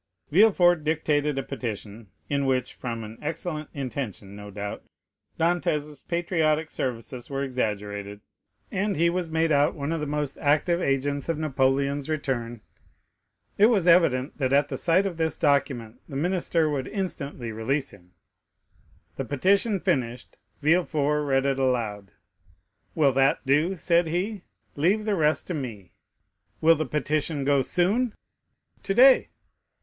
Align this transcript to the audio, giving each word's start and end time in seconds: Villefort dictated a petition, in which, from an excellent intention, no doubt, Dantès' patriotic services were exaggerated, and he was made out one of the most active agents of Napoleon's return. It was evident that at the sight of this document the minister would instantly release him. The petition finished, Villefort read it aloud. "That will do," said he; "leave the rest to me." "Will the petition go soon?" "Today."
Villefort 0.31 0.77
dictated 0.83 1.37
a 1.37 1.43
petition, 1.43 2.09
in 2.27 2.47
which, 2.47 2.73
from 2.73 3.03
an 3.03 3.19
excellent 3.21 3.69
intention, 3.71 4.35
no 4.35 4.49
doubt, 4.49 4.83
Dantès' 5.39 6.01
patriotic 6.07 6.71
services 6.71 7.29
were 7.29 7.43
exaggerated, 7.43 8.19
and 8.71 8.95
he 8.95 9.11
was 9.11 9.29
made 9.29 9.51
out 9.51 9.75
one 9.75 9.91
of 9.91 9.99
the 9.99 10.07
most 10.07 10.39
active 10.39 10.81
agents 10.81 11.29
of 11.29 11.37
Napoleon's 11.37 12.09
return. 12.09 12.61
It 13.59 13.67
was 13.67 13.85
evident 13.85 14.39
that 14.39 14.51
at 14.51 14.69
the 14.69 14.77
sight 14.79 15.05
of 15.05 15.17
this 15.17 15.37
document 15.37 16.01
the 16.09 16.15
minister 16.15 16.67
would 16.67 16.87
instantly 16.87 17.51
release 17.51 17.91
him. 17.91 18.13
The 19.17 19.25
petition 19.25 19.79
finished, 19.79 20.35
Villefort 20.61 21.27
read 21.27 21.45
it 21.45 21.59
aloud. 21.59 22.09
"That 22.95 22.95
will 22.95 23.37
do," 23.45 23.75
said 23.75 24.07
he; 24.07 24.45
"leave 24.75 25.05
the 25.05 25.13
rest 25.13 25.45
to 25.45 25.53
me." 25.53 25.91
"Will 26.59 26.73
the 26.75 26.87
petition 26.87 27.43
go 27.43 27.61
soon?" 27.61 28.15
"Today." 28.81 29.29